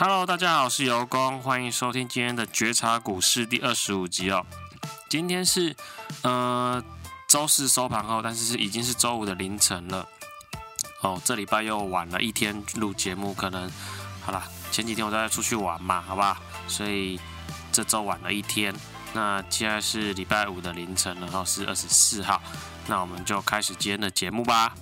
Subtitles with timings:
[0.00, 4.46] Hello，大家好，我是尤工，欢迎收听今天的觉察股市第二十五集哦。
[5.08, 5.74] 今天是
[6.22, 6.80] 呃
[7.26, 10.06] 周四收盘后，但是是已经是周五的凌晨了。
[11.00, 13.68] 哦，这礼拜又晚了一天录节目，可能
[14.20, 17.18] 好啦，前几天我在出去玩嘛，好吧，所以
[17.72, 18.72] 这周晚了一天。
[19.14, 22.40] 那现在是礼拜五的凌晨，然后是二十四号，
[22.86, 24.72] 那我们就开始今天的节目吧。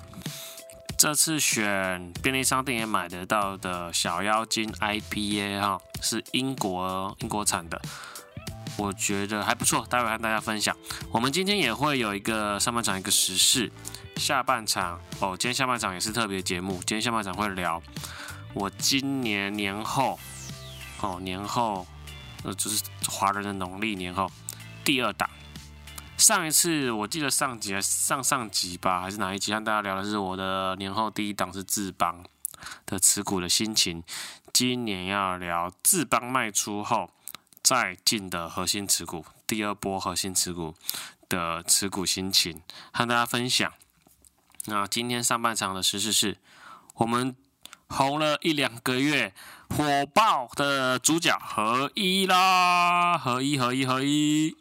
[0.98, 7.80] 这次选便利商店也买得到的小妖精 IPA 哈，是英国英国产的，
[8.78, 10.74] 我觉得还不错，待会和大家分享。
[11.12, 13.70] 我们今天也会有一个上半场一个时事，
[14.16, 17.82] 下半场哦，今天下半场也是特别节目，今天下半场会聊
[18.54, 20.18] 我今年年后
[21.02, 21.86] 哦年后
[22.42, 24.30] 呃就是华人的农历年后
[24.82, 25.28] 第二档。
[26.16, 29.52] 上一次我记得上集上上集吧，还是哪一集？
[29.52, 32.24] 和大家聊的是我的年后第一档是智邦
[32.86, 34.02] 的持股的心情。
[34.52, 37.10] 今年要聊智邦卖出后
[37.62, 40.74] 再进的核心持股，第二波核心持股
[41.28, 43.70] 的持股心情，和大家分享。
[44.64, 46.38] 那今天上半场的实事是
[46.94, 47.36] 我们
[47.88, 49.34] 红了一两个月
[49.68, 54.56] 火爆的主角合一啦，合一合一合一。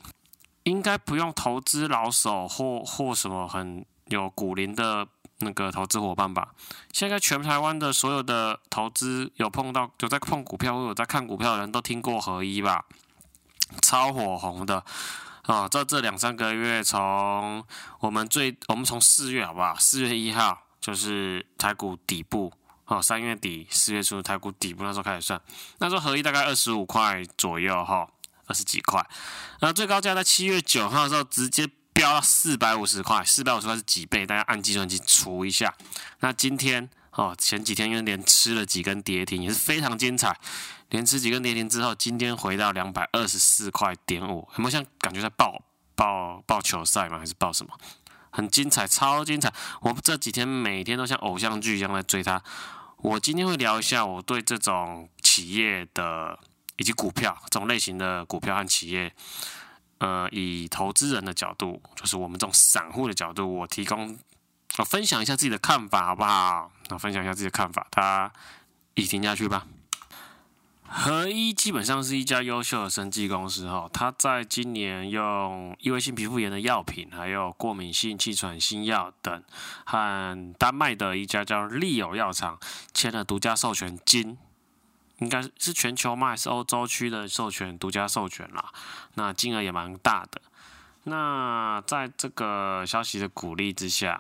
[0.66, 5.08] 应该不用投资老手或或什么很有股龄的
[5.40, 6.50] 那个投资伙伴吧？
[6.92, 12.86] 现在全台湾的所有的投资有碰到有在碰股票或有在看股票的人都听过合一吧？
[13.82, 14.84] 超火红的
[15.44, 15.68] 啊！
[15.68, 17.64] 在这两三个月，从
[18.00, 19.76] 我们最我们从四月好不好？
[19.76, 22.52] 四月一号就是台股底部
[22.86, 25.40] 哦，三月底四月初台股底部那时候开始算，
[25.80, 28.08] 那时候合一大概二十五块左右哈。
[28.48, 29.06] 二十几块，
[29.62, 34.26] 那最高价在七月九号的时候直接飙到四百五十块，四百五十块是几倍？
[34.26, 35.74] 大家按计算机除一下。
[36.20, 40.38] 那今天哦，前几天因为连吃了几根跌停，也是非常精彩。
[40.90, 45.64] 连吃几根跌停之后，今天回到两百二十四块点五，有没有像感觉在报
[45.96, 47.18] 报报球赛吗？
[47.18, 47.74] 还是报什么？
[48.30, 49.52] 很精彩，超精彩！
[49.82, 52.44] 我这几天每天都像偶像剧一样在追它。
[52.98, 56.38] 我今天会聊一下我对这种企业的。
[56.78, 59.14] 以及股票这种类型的股票和企业，
[60.00, 64.18] 呃，以投资人的角度，就是我们这种散户的角度，我提供，
[64.78, 66.72] 我分享一下自己的看法，好不好？
[66.90, 68.34] 那分享一下自己的看法，大家
[68.94, 69.66] 一听下去吧。
[70.88, 79.44] 合一基本上是一家优秀的生技公司，哈，它在今年用异位性皮肤炎的药品，还有过敏性气喘新药等，
[79.84, 82.60] 和丹麦的一家叫利友药厂
[82.94, 84.38] 签了独家授权金。
[85.20, 86.30] 应该是全球吗？
[86.30, 88.72] 还是欧洲区的授权独家授权啦？
[89.14, 90.42] 那金额也蛮大的。
[91.04, 94.20] 那在这个消息的鼓励之下，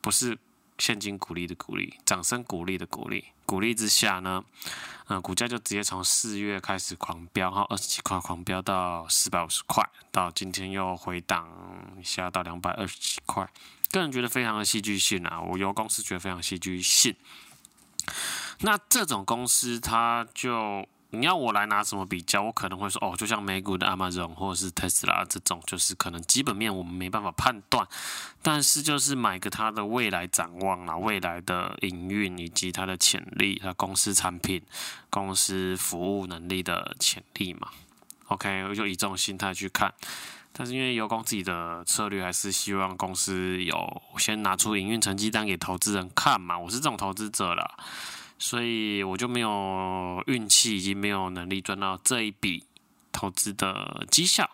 [0.00, 0.36] 不是
[0.78, 4.44] 现金鼓励的鼓励，掌声鼓励的鼓励，鼓励之下呢，
[5.06, 11.48] 呃，股价就直接从四月开始狂飙，哈，二十几块狂飙到四百五十块，到今天又回档
[12.00, 13.48] 一下到两百二十几块。
[13.92, 17.14] 个人觉得非常的戏剧性啊，我由公司觉得非常戏剧性。
[18.64, 22.40] 那这种公司，它就你要我来拿什么比较？
[22.40, 27.86] 我可能会说，哦，就像美股的 Amazon 或者是特斯拉这种，就是可能基本面我们没办法判断，
[28.40, 34.62] 但是就是买个它的未来展望啦，未来的营运以及它的潜力，它公司产品、
[35.10, 37.68] 公司服务能力的潜力嘛。
[38.28, 39.92] OK，我就以这种心态去看。
[40.54, 47.76] 但是因为尤工自己的策略还是希望公司有先拿出营运成绩单给投资人看嘛，我是这种投资者啦。
[48.38, 52.64] 所以我就没有运气，已经没有能力赚到这一笔
[53.10, 54.50] 投资的绩效，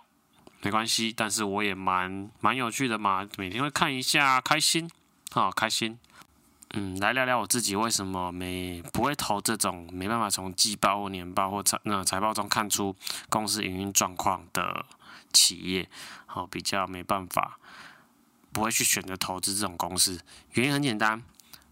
[0.60, 1.12] 没关系。
[1.16, 4.88] 但是我也蛮蛮有趣的嘛，每天会看一下，开心
[5.32, 5.98] 啊，开心。
[6.74, 12.94] 嗯，来聊聊我自己为什么没不会投这种没办法从季报或年报或财那财报中看出
[13.28, 14.86] 公司营运状况的
[15.32, 15.88] 企业，
[16.26, 17.58] 好，比较没办法，
[18.52, 20.20] 不会去选择投资这种公司。
[20.52, 21.20] 原因很简单，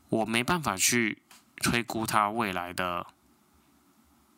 [0.09, 1.19] 我没办法去。
[1.59, 3.07] 推估它未来的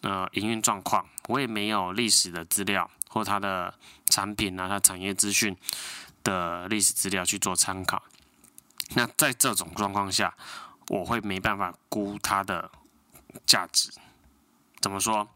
[0.03, 3.75] 呃营运状况，我也没有历史的资料或它的
[4.07, 5.57] 产品啊，它产业资讯
[6.25, 8.03] 的历史资料去做参考。
[8.95, 10.35] 那在这种状况下，
[10.89, 12.71] 我会没办法估它的
[13.47, 13.93] 价值。
[14.81, 15.29] 怎么说？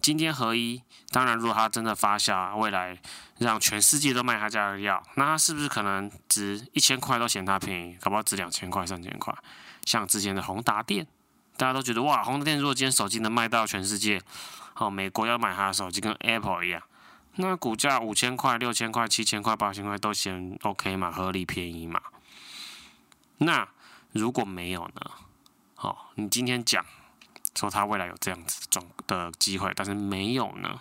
[0.00, 2.96] 今天合一，当然如果它真的发酵，未来
[3.38, 9.34] 让全世界都卖他家的药，那它是不是可能值一千块都嫌它便宜，搞不好值两千块、三千块？
[9.84, 11.06] 像之前的宏达电。
[11.62, 14.20] 大家都觉得哇，宏达电如果今天手机能卖到全世界，
[14.74, 16.82] 好，美国要买它的手机跟 Apple 一样，
[17.36, 22.02] 那股价五千块、六千块、七千块、八千块都嫌 OK 嘛，合理便宜嘛。
[23.38, 23.68] 那
[24.10, 25.10] 如果没有呢？
[25.76, 26.84] 好，你今天讲
[27.54, 30.80] 说他未来有这样子的的机会，但是没有呢，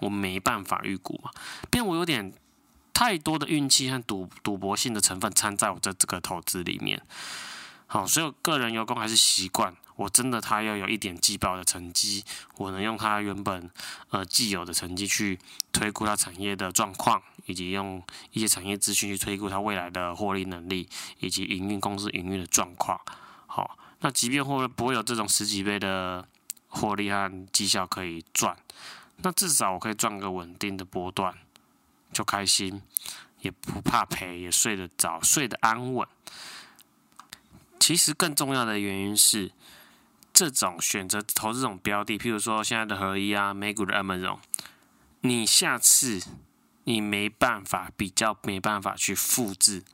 [0.00, 1.30] 我没办法预估嘛，
[1.70, 2.34] 变我有点
[2.92, 7.00] 太多的运气和赌赌博性的成分掺在我这这个投资里面。
[7.86, 9.74] 好，所以我个人有功还是习惯。
[9.96, 12.24] 我真的他要有一点季报的成绩，
[12.56, 13.70] 我能用他原本
[14.08, 15.38] 呃既有的成绩去
[15.70, 18.02] 推估他产业的状况，以及用
[18.32, 20.88] 一些产业资讯去推估他未来的获利能力，
[21.20, 23.00] 以及营运公司营运的状况。
[23.46, 26.26] 好，那即便会不会有这种十几倍的
[26.66, 28.56] 获利和绩效可以赚，
[29.18, 31.32] 那至少我可以赚个稳定的波段，
[32.12, 32.82] 就开心，
[33.42, 36.08] 也不怕赔，也睡得着，睡得安稳。
[37.84, 39.52] 其实更重要的原因是。
[40.32, 44.38] 这种选择投这种标的，譬如说现在的合一啊，美股的 Amazon，
[45.20, 46.20] 你下次
[46.82, 49.84] 你没办法比较，没办法去复制，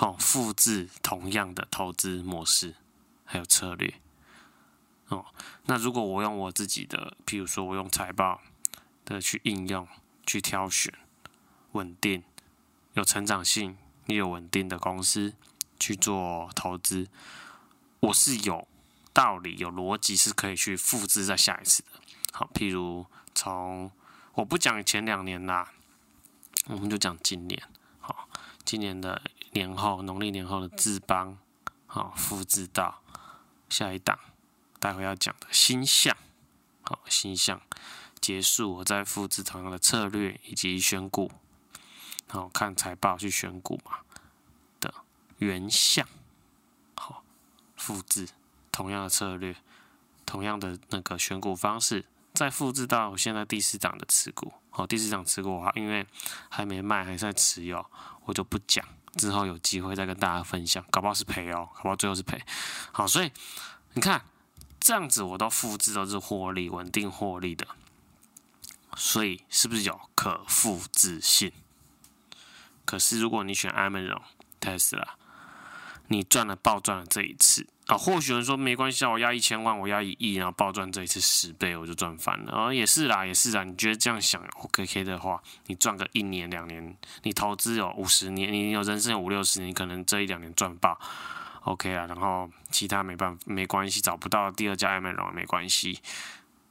[0.00, 2.76] 哦、复制同样的投资模式
[3.26, 3.92] 还有策略，
[5.08, 5.26] 哦，
[5.66, 8.40] 那如果我用我自己的，譬如说我用财报
[9.04, 9.86] 的去应用，
[10.26, 10.90] 去挑选
[11.72, 12.24] 稳定、
[12.94, 13.76] 有成长性
[14.06, 15.34] 又有稳定的公司
[15.82, 17.08] 去做投资，
[18.00, 18.68] 我是有。
[19.14, 21.88] 道理有逻辑是可以去复制在下一次的。
[22.32, 23.92] 好，譬如从
[24.32, 25.70] 我不讲前两年啦，
[26.68, 27.62] 我们就讲今年。
[28.00, 28.26] 好，
[28.64, 29.20] 今年的
[29.50, 31.36] 年后，农历年后的智邦，
[31.86, 33.02] 好，复制到
[33.68, 34.18] 下一档，
[34.80, 36.16] 待会要讲的鈊象。
[36.80, 37.60] 好，鈊象
[38.18, 41.30] 结束，我再复制同样的策略以及选股。
[42.28, 43.98] 好，看财报去选股嘛
[45.42, 46.06] 原相。
[46.94, 47.24] 好，
[47.76, 48.28] 复制。
[48.70, 49.56] 同样的策略，
[50.24, 54.52] 同样的那个选股方式，再复制到现在第四档的持股。
[54.70, 56.06] 好，第四档持股的话，因为
[56.48, 57.84] 还没卖，还在持有，
[58.24, 58.86] 我就不讲。
[59.16, 62.40] 之后有机会再跟大家分享，搞不好是赔哦，搞不好最后是赔。
[62.92, 63.30] 好，所以
[63.92, 64.24] 你看
[64.80, 67.66] 这样子，我都复制都是获利，稳定获利的。
[68.96, 71.52] 所以是不是有可复制性？
[72.86, 74.22] 可是如果你选 Amazon、
[74.60, 75.08] Tesla，
[76.12, 77.66] 你赚了暴赚了这一次。
[77.86, 82.52] 啊，或许有人说没关系啊，我押一千万，我押一亿，然后暴赚这一次十倍，我就赚翻了。
[82.52, 83.64] 啊，也是啦，也是啦。
[83.64, 90.96] 你觉得这样想，OK K 的话，你赚个一年两年，你投资有五十年，你有人生有五六十年，可能这一两年赚爆
[91.64, 92.06] ，OK 啊。
[92.06, 95.98] 然后其他没办法，没关系，找不到第二家 Amazon 没关系，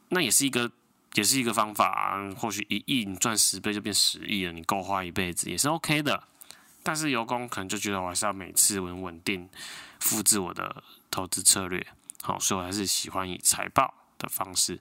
[0.10, 0.72] 那也是一个，
[1.16, 2.34] 也是一个方法啊。
[2.38, 6.24] 或许一亿你赚十倍就变十亿了，你够花一辈子也是 OK 的。
[6.84, 9.50] 但是有功可能就觉得我还是要每次稳稳定
[10.00, 10.84] 复制我的。
[11.14, 11.86] 投资策略，
[12.22, 14.80] 好，所以我还是喜欢以财报的方式，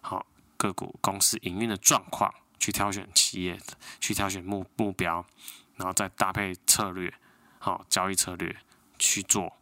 [0.00, 0.24] 好，
[0.56, 3.58] 个股公司营运的状况去挑选企业，
[3.98, 5.26] 去挑选目目标，
[5.74, 7.12] 然后再搭配策略，
[7.58, 8.56] 好，交易策略
[9.00, 9.52] 去做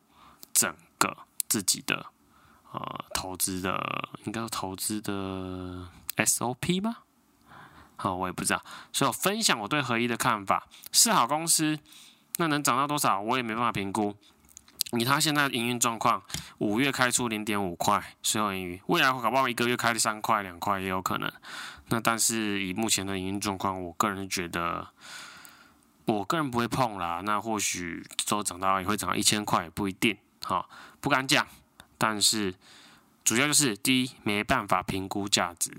[0.52, 1.16] 整个
[1.48, 2.04] 自己的
[2.72, 5.88] 呃投资的，应该说投资的
[6.19, 6.98] SOP 吗？
[7.96, 8.62] 好，我也不知道，
[8.93, 11.78] 所以我分享我对合一的看法，是好公司，
[12.37, 14.14] 那能涨到多少，我也没办法评估。
[14.93, 16.22] 以他现在营运状况，
[16.58, 21.31] 五月开出零点五块，税后盈余，未来会搞不好一个月开三块、两块也有可能。
[21.88, 24.87] 那但是以目前的营运状况，我个人觉得，
[26.04, 27.20] 我个人不会碰啦。
[27.25, 30.16] 那或许都涨到也会涨到一千块，也不一定。
[30.44, 30.69] 好，
[31.00, 31.44] 不敢讲。
[31.98, 32.54] 但是
[33.25, 35.72] 主要就是第一，没办法评估价值，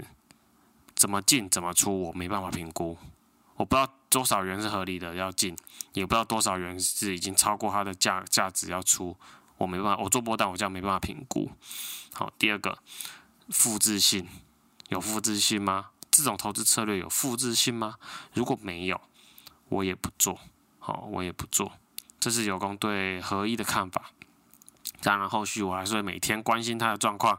[0.97, 2.97] 怎么进怎么出，我没办法评估，
[3.55, 3.93] 我不知道。
[4.09, 5.53] 多少元是合理的要进，
[5.91, 9.13] 也不知道多少元是已经超过它的价价值要出，
[9.57, 11.51] 我没办法，我做波段我这样没办法评估。
[12.13, 12.79] 好，第二个
[13.49, 14.25] 复制性
[14.87, 15.87] 有复制性吗？
[16.09, 17.95] 这种投资策略有复制性吗？
[18.33, 18.99] 如果没有，
[19.67, 20.39] 我也不做。
[20.79, 21.73] 好，我也不做。
[22.17, 24.11] 这是有功对合一的看法。
[25.01, 27.37] 当然，后续我还是会每天关心它的状况。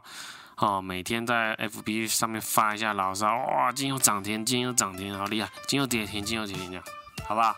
[0.59, 5.49] 哦，每天在 FB 上面发一下牢骚，哇，今天又涨停，今天又涨停，好厉害！
[5.67, 6.83] 今天又跌停，今天又跌停，这样，
[7.25, 7.55] 好不好？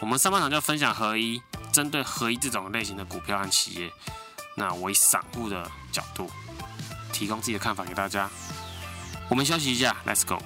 [0.00, 1.40] 我们上半场就分享合一，
[1.72, 3.92] 针对合一这种类型的股票和企业，
[4.56, 6.28] 那我以散户的角度
[7.12, 8.28] 提供自己的看法给大家。
[9.28, 10.42] 我们休息一下，Let's go。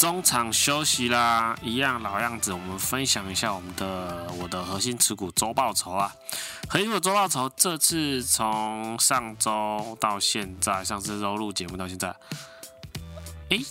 [0.00, 6.10] 中场休息啦，一样老样子，我们分享一下我们的我的核心持股周报酬啊。
[6.70, 12.16] 核心的周报酬这次从上周到现在，上次周录节目到现在，
[13.50, 13.62] 诶，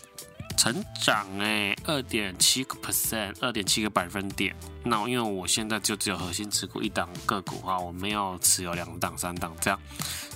[0.56, 4.56] 成长诶，二点七个 percent，二点七个百分点。
[4.84, 9.80] 那因为我现在就只有核心持股一档个股啊，我没有持有两档、三档这样，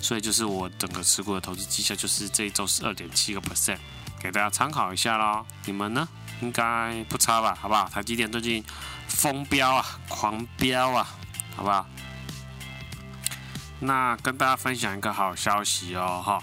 [0.00, 3.78] 所以就是我整个持股的投资绩效就是这一周是二点七个 percent。
[4.24, 6.08] 给大家参考一下喽，你们呢？
[6.40, 7.54] 应该不差吧？
[7.60, 7.86] 好不好？
[7.90, 8.64] 台积电最近
[9.06, 11.06] 疯飙啊，狂飙啊，
[11.54, 11.84] 好不好？
[13.80, 16.42] 那跟大家分享一个好消息哦，哈，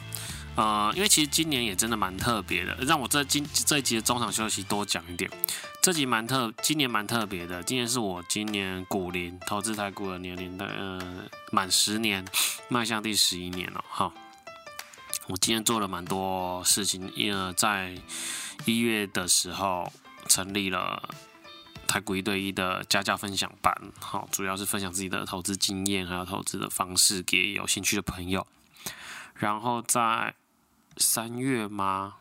[0.54, 5.28] 呃，因为其实今年也真的蛮特别的，让我这今这一集的中场休息多讲一点。
[5.82, 11.02] 这集蛮特，今年蛮特别的，今年是我今年股龄投资台股的年龄的，呃，
[11.52, 12.24] 满十年，
[12.68, 14.12] 迈向第十一年了，哈。
[15.32, 17.98] 我今天做了蛮多事情，呃，在
[18.66, 19.90] 一月的时候
[20.28, 21.10] 成立了。
[21.88, 28.48] 台股一对一的家教分享班，好，主要是分享自己的投资经验，还有投资的方式给有兴趣的朋友。
[29.36, 30.34] 然后在
[30.96, 32.16] 三月吗？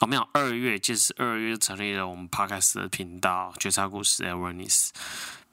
[0.00, 4.88] 哦，没有，二月，就是二月成立了我们 Podcast 的频道“觉察股市 Awareness”，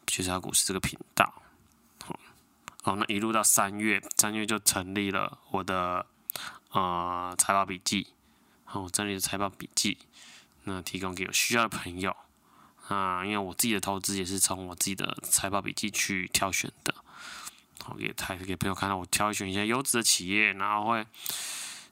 [0.06, 1.42] 觉察股市这个频道。
[2.84, 6.06] 好，那一路到三月，三月就成立了我的
[6.72, 8.08] 呃财报笔记，
[8.66, 9.98] 好，我整理的财报笔记，
[10.64, 12.16] 那提供给有需要的朋友。
[12.88, 16.96] 啊，因为我自己的投资也是从我自己的财报笔记去挑选的，
[17.84, 21.06] 好，给台给朋友看到我挑选一些优质的企业，然后会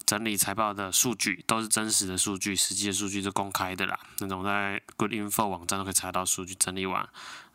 [0.06, 7.10] 整理财报的数据，都是真实的数据，实际的数据是公开的啦，那种在 Good Info 网站都可以查到数据，整理完，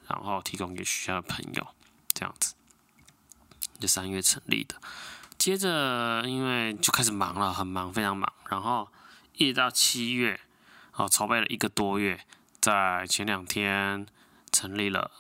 [0.07, 1.67] 然后提供给需要的朋友，
[2.13, 2.53] 这样子，
[3.79, 4.75] 就三月成立的，
[5.41, 8.87] 接着因为就开始忙了，很忙，非常忙，然后
[9.33, 10.39] 一直到七月，
[10.93, 12.21] 哦，筹备了一个多月。
[12.61, 14.07] 在前两天
[14.53, 15.11] 成立了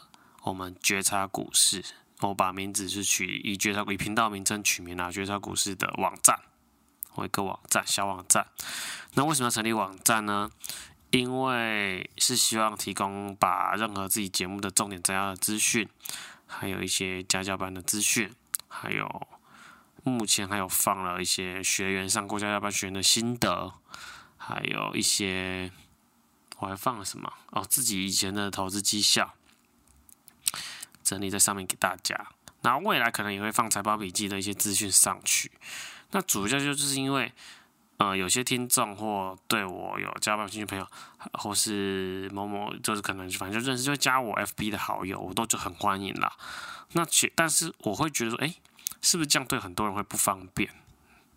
[0.42, 1.82] 我们觉察股市，
[2.20, 6.38] 我把名字是取以觉察以频道名称取名了觉察股市的网站，
[7.14, 8.46] 我一个网站小网站。
[9.14, 10.50] 那为什么要成立网站呢？
[11.12, 15.88] 因为是希望提供把任何自己节目的重点摘要的资讯，
[16.46, 18.30] 还有一些家教班的资讯，
[18.68, 19.26] 还有
[20.04, 23.72] 目前还有放了一些学员上过家教班学员的心得，
[24.36, 25.70] 还有一些。
[26.58, 27.32] 我还放了什么？
[27.52, 29.32] 哦，自己以前的投资绩效
[31.02, 32.26] 整理在上面给大家。
[32.60, 35.50] 那未来可能也会放财报笔记的一些资讯上去。
[36.10, 37.32] 那主要就是因为，
[37.96, 40.86] 呃，有些听众或对我有加班兴趣朋友，
[41.32, 46.30] 或是某某，就是可能反正就认识，就加我 FB 的好友，我都就很欢迎啦。
[46.92, 48.54] 那其但是我会觉得说，哎，
[49.02, 50.70] 是不是这样对很多人会不方便？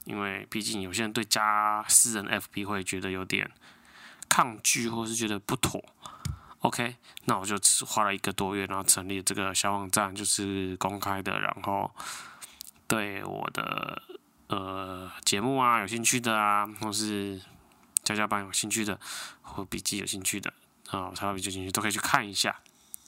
[0.05, 3.51] 因为毕竟有些人对加私人 FB 会觉得有点。
[4.29, 5.79] 抗拒或是觉得不妥
[6.61, 11.93] ，OK，那我就只花了一个多月，然后成立这个小网站，就是公开的，然后
[12.87, 14.01] 对我的
[14.47, 17.39] 呃节目啊有兴趣的啊，或是
[18.03, 18.99] 加加班有兴趣的，
[19.43, 20.51] 或笔记有兴趣的
[20.89, 22.59] 啊，财报笔记有兴趣都可以去看一下。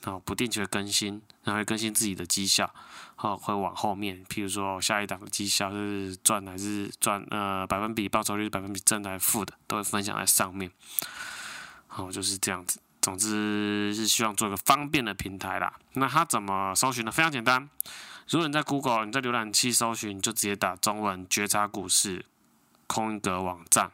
[0.05, 2.71] 然后，不定期的更新，然后会更新自己的绩效，
[3.17, 10.69] 哦，会往后面，譬如说下一档的绩效是赚还是赚，呃，百分比报酬率百分比正还是负的，都会分享在上面。
[11.87, 12.79] 好，就是这样子。
[13.01, 15.73] 总之是希望做一个方便的平台啦。
[15.93, 17.11] 那它怎么搜寻呢？
[17.11, 17.67] 非常简单，
[18.29, 22.25] 如果你在 Google，你在浏览器搜寻，你就直接打中文“觉察股市”
[22.85, 23.91] 空格网站，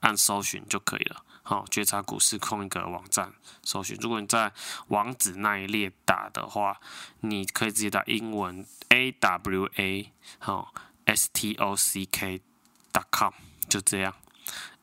[0.00, 1.22] 按搜寻就可以了。
[1.48, 3.96] 好，觉察股市空一个网站搜寻。
[4.02, 4.52] 如果你在
[4.88, 6.78] 网址那一列打的话，
[7.20, 10.74] 你可以直接打英文 A W A 好
[11.06, 12.42] S T O C K
[12.92, 13.32] dot com
[13.66, 14.14] 就这样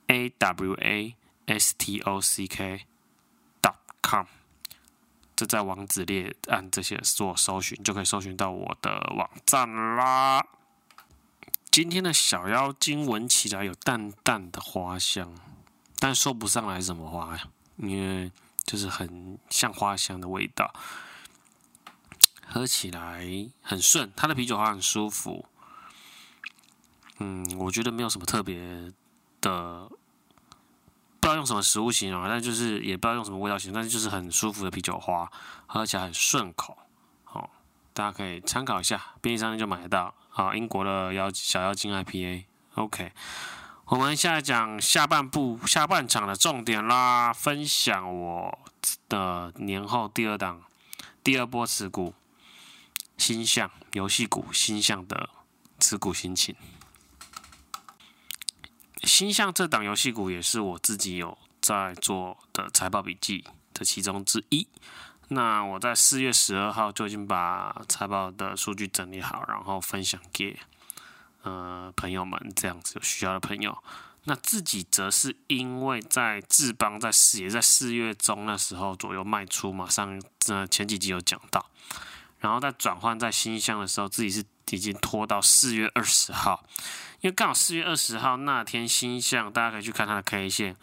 [0.08, 2.88] A W A S T O C K
[3.62, 4.26] dot com。
[5.36, 10.44] 这在网址列按这些做搜寻，就可以搜寻到我的网站啦。
[11.70, 15.32] 今天的小妖精闻起来有淡淡的花香。
[16.00, 17.44] 但说不上来什么花呀，
[17.78, 18.32] 因为
[18.64, 20.74] 就是很像花香的味道，
[22.46, 23.26] 喝起来
[23.62, 25.46] 很顺，它的啤酒花很舒服。
[27.20, 28.92] 嗯，我觉得没有什么特别
[29.40, 29.90] 的，
[31.20, 35.32] 不知道用什么食物形容，但就是也不知道用什么味道形容，但是就是很舒服的啤酒花，
[35.66, 36.78] 喝起来很顺口。
[37.24, 37.50] 好，
[37.94, 40.14] 大家可以参考一下，便利商店就买得到。
[40.30, 43.14] 好，英国的妖小妖精 IPA，OK。
[43.88, 48.60] 我们现在讲下半部下半场的重点啦，分享我
[49.08, 50.64] 的年后第二档
[51.24, 52.16] 第二波持股
[53.16, 55.30] 新向游戏股新向的
[55.80, 56.56] 持股心情。
[59.04, 64.68] 新向这档游戏股也是我自己有在做的财报笔记的其中之一。
[65.28, 70.60] 那我在四月十二号就已经把财报的数据整理好，然后分享给。
[71.46, 73.78] 呃，朋友们，这样子有需要的朋友，
[74.24, 81.64] 那自己则是因为在智邦在四也在四月中那时候左右卖出嘛，上呃前几集有讲到，
[82.40, 86.66] 然后在转换在鈊象的时候，自己是已经拖到四月二十号，
[87.22, 90.76] 因为刚好四月二十号那天鈊象，大家可以去看它的 K 线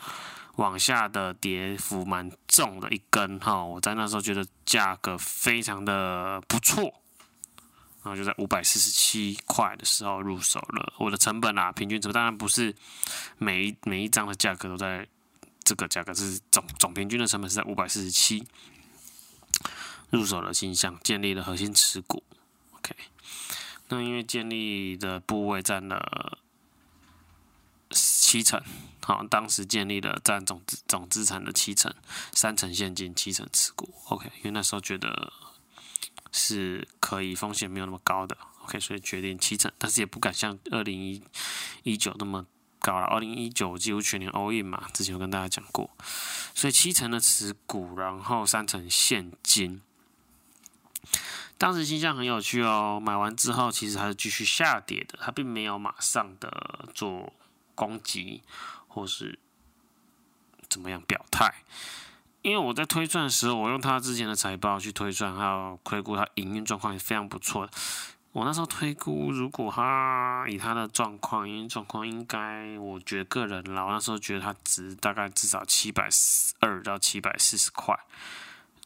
[0.56, 7.01] 往下的跌幅蛮重的一根哈，我在那时候觉得价格非常的不错。
[8.04, 10.92] 然后就在五百四十七块的时候入手了。
[10.98, 12.74] 我的成本啊，平均成本当然不是
[13.38, 15.06] 每一每一张的价格都在
[15.62, 18.44] 这个价格，是总总平均的成本是在五百四十七。
[20.10, 22.22] 入手了新项，建立了核心持股。
[22.72, 22.94] OK，
[23.88, 26.38] 那因为建立的部位占了
[27.90, 28.60] 七成，
[29.00, 31.94] 好，当时建立了占总总资产的七成，
[32.32, 33.94] 三成现金，七成持股。
[34.08, 35.32] OK，因为那时候觉得。
[36.32, 41.22] 是可以，风险没有那么高的，OK，所以决定七成，但是也不敢像二零
[41.82, 42.46] 一九那么
[42.78, 43.06] 高了。
[43.06, 45.90] 二零一九几乎全年 all in 嘛，之前有跟大家讲过，
[46.54, 49.82] 所以七成的持股，然后三成现金。
[51.58, 57.32] 当时鈊象很有趣哦，买完之后其实还是继续下跌的，它并没有马上的做
[57.74, 58.42] 攻击
[58.88, 59.38] 或是
[60.68, 61.62] 怎么样表态。
[62.42, 67.68] 因为我在推算的时候，我用他之前的财报去推算，还有亏估他营运状况也非常不错。
[68.32, 76.08] 我那时候推估，如果他以他的状况，营运状况应该，我觉得个人啦，我那时候觉得他值大概至少七百
[76.60, 77.96] 二到七百四十块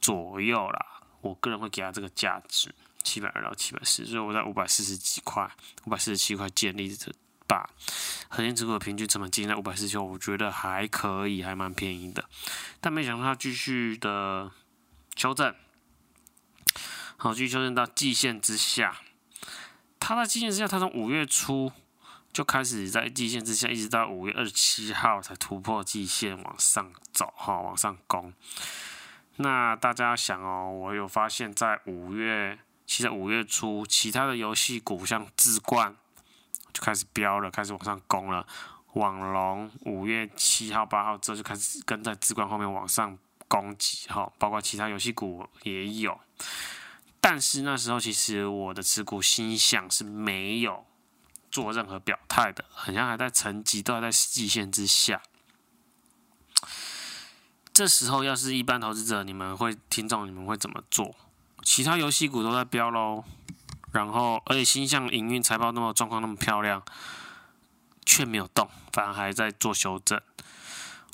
[0.00, 0.86] 左右啦。
[1.22, 5.48] 我个人会给他这个价值，七百二到七百四，所以我在五百四十几块，
[5.84, 7.12] 五百四十七块建立的。
[7.46, 7.70] 把
[8.28, 12.24] 核心持股的平均成本定在五百四十九，我觉得还可以，还蛮便宜的。
[12.80, 14.50] 但没想到它继续的
[15.14, 15.54] 修正，
[17.16, 18.96] 好，继续修正到季线之下。
[19.98, 21.72] 它在季线之下，它从五月初
[22.32, 28.32] 就开始在季线之下，一直到五月二十七号才突破季线往上走，哈，往上攻。
[29.36, 35.96] 那大家想哦，我有发现，在五月，其实五月初，其他的游戏股像智冠。
[36.76, 38.46] 就开始飙了，开始往上攻了。
[38.92, 43.16] 网龙五月七号、八号之后就开始跟在智冠后面往上
[43.48, 46.20] 攻击，哈，包括其他游戏股也有。
[47.18, 50.84] 但是那时候其实我的持股鈊象是没有
[51.50, 55.22] 做任何表态的，好像还在沉寂，都还在季线之下。
[57.72, 61.14] 这时候要是一般投资者，你们会听众，你们会怎么做？
[61.62, 63.24] 其他游戏股都在飙喽。
[63.96, 66.82] 然后，而且鈊象营运财报那么状况那么漂亮，
[68.04, 70.20] 却没有动，反而还在做修正。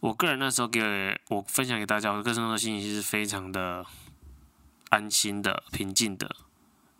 [0.00, 3.86] 我个人那时候给我分享给大家，我个人的心情是非常的
[4.88, 6.34] 安心的、平静的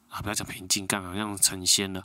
[0.09, 0.23] 啊！
[0.23, 2.05] 不要讲平静，刚好像成仙了，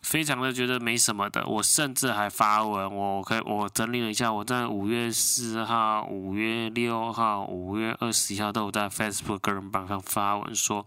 [0.00, 1.46] 非常的觉得没什么的。
[1.46, 10.86] 我甚至还发文，我可以我整理了一下，我在五月四号、五月六号、五月二十一号都有在 Facebook 个人版上发文说。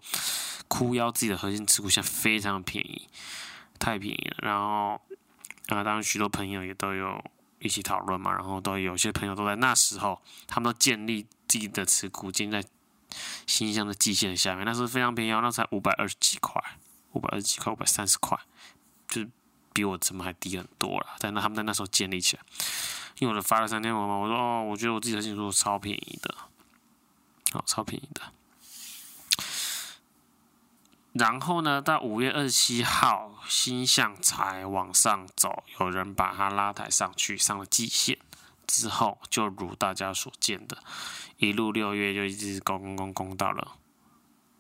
[0.72, 3.10] 哭腰自己的核心持股现在非常便宜，
[3.78, 4.38] 太便宜了。
[4.42, 5.02] 然后，
[5.68, 7.22] 啊，当然许多朋友也都有
[7.60, 8.32] 一起讨论嘛。
[8.32, 12.64] 然后都有些朋友都在那时候，他们都建立自己的持股，建在
[13.46, 16.64] 新乡的季线下面，那时候非常便宜哦，那才五百二十几块，
[17.12, 18.40] 五百二十几块，五百三十块，
[19.10, 19.30] 就是
[19.74, 21.08] 比我怎么还低很多了。
[21.20, 22.44] 但那他们在那时候建立起来，
[23.20, 26.34] 因为我的发了三天文嘛，我说哦，我觉得我自己的核心持股超便宜的，
[27.52, 28.22] 好，超便宜的。
[31.14, 38.18] 然后呢，到五月二十七号，星象才往上走，有人把它拉抬上去，上了季线
[38.66, 40.78] 之后，就如大家所见的，
[41.36, 43.74] 一路六月就一直攻攻攻攻到了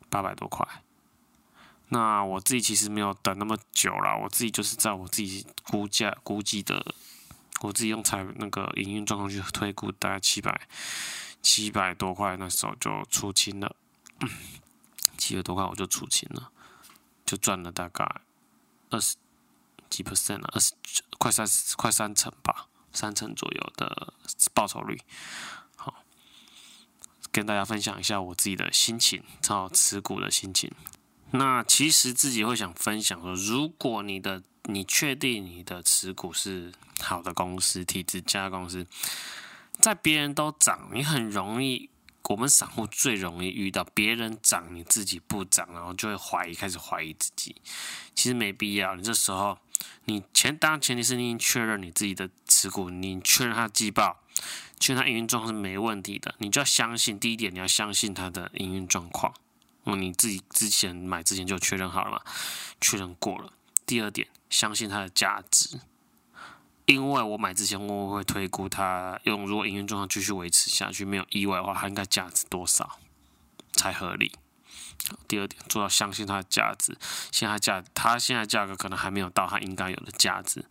[0.09, 0.67] 八百多块。
[1.87, 6.93] 那我自己其实没有等那么久了，我自己就是在我自己估价估计的，
[7.61, 10.67] 我自己用财那个营运状况去推估，大概七百
[11.41, 13.73] 七百多块，那时候就出清了。
[15.21, 16.51] 七百多块我就出清了，
[17.23, 18.21] 就赚了大概
[18.89, 19.15] 二十
[19.87, 20.73] 几 percent 了，二十
[21.19, 24.15] 快三十快三成吧，三成左右的
[24.51, 24.99] 报酬率。
[25.75, 26.03] 好，
[27.31, 30.71] 跟大家分享一下我自己的心情，超持股的心情。
[31.29, 38.87] 那其实自己会想分享说，如果你的你确定你的持股是好的公司、体质佳公司，
[39.73, 41.91] 在别人都涨，你很容易。
[42.29, 47.55] 我们散户最容易遇到别人涨，你自己不涨，然后就会怀疑，开始怀疑自己。
[48.15, 49.57] 其实没必要，你这时候，
[50.05, 54.21] 你前当然前提是你已经确认你自己的持股，你确认它的季报，
[54.79, 59.33] 确认它营运状况是没问题的，你就要相信第一点，你要相信它的营运状况。
[59.83, 62.21] 哦，你自己之前买之前就确认好了嘛，
[62.79, 63.51] 确认过了。
[63.85, 65.81] 第二点，相信它的价值。
[66.93, 72.99] 因为我买之前，我会推估它用，如果营运状况继续维持下去，没有意外的话，它应该价值多少
[73.73, 74.31] 才合理？
[75.27, 76.95] 第二点，做到相信它的价值，
[77.31, 80.63] 现在价，它现在价格可能还没有到它应该有的价值，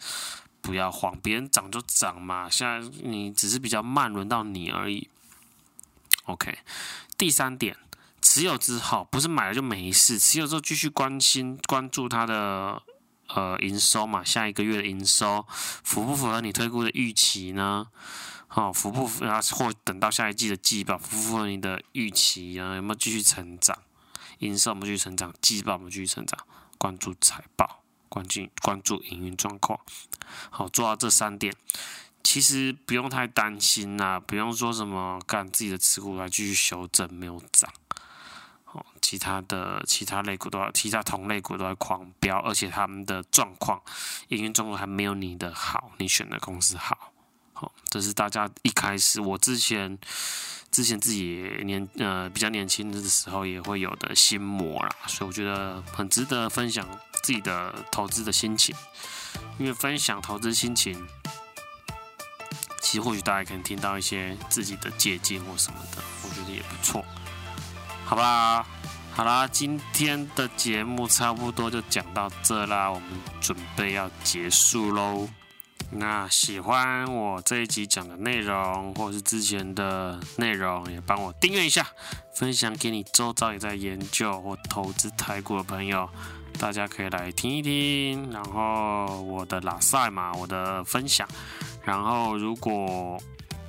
[0.61, 5.09] 不要慌，别人涨就涨嘛，现在你只是比较慢，轮到你而已。
[6.25, 6.59] OK，
[7.19, 7.77] 第三点，
[8.23, 12.81] 持有之后不是买了就没事，持有之后继续关心关注它的
[13.35, 17.89] 呃营收嘛，下一个月的营收符不符合你推估的预期呢？
[18.49, 19.41] 哦，符不符合？
[19.57, 22.75] 或等到下一季的季报符不符合你的预期啊？
[22.75, 23.79] 有没有继续成长？
[24.39, 25.33] 营收有没有继续成长？
[25.41, 26.39] 季报有没有继续成长？
[26.77, 29.79] 关注财报，关注关注营运状况。
[30.51, 31.55] 好，做到这三点。
[32.23, 37.73] 其实不用太担心呐、啊，不用说什么干自己的持股来继续修正没有涨，
[38.73, 43.81] 哦，其他的其他类股都要，其他同类股都在狂飙，而且他们的状况
[44.29, 47.13] 营运状况还没有你的好，你选的公司好，
[47.53, 49.99] 好、哦，这是大家一开始我之前
[50.71, 56.87] 之前自己年呃比较年轻的时候也会有的心魔啦，所以我觉得很值得分享
[57.23, 58.75] 自己的投资的心情，
[59.59, 61.07] 因为分享投资心情。
[62.83, 67.05] 其实或许大家可以听到一些自己的借鉴或什么的，我觉得也不错，
[68.11, 68.67] 好吧？
[69.13, 73.09] 好啦，今天的节目差不多就讲到这啦，我们
[73.41, 75.29] 准备要结束喽。
[75.93, 81.87] 那喜欢我这一集讲的内容，或是之前的内容，也帮我订阅一下，
[82.35, 86.11] 分享给你周遭也在研究或投资台股的朋友，
[86.59, 88.29] 大家可以来听一听。
[88.33, 91.29] 然后我的拉赛嘛，我的分享。
[91.85, 93.23] 然后，如果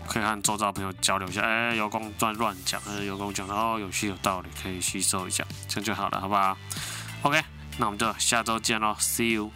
[0.08, 6.58] 可以和周遭朋友交流一下，哎，有空乱乱讲，呃，有空讲的哦，有趣有道理，可以吸收一下，这样就好了，好不好
[7.24, 7.42] ？OK，
[7.78, 9.52] 那我们就下周见喽，See you。